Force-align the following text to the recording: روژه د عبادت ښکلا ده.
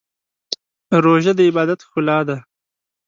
روژه 1.03 1.31
د 1.37 1.39
عبادت 1.49 1.79
ښکلا 1.85 2.19
ده. 2.27 2.37